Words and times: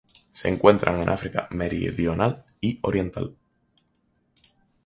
Se 0.31 0.49
encuentran 0.49 0.99
en 0.99 1.09
África 1.09 1.47
meridional 1.51 2.43
y 2.59 2.79
oriental. 2.81 3.35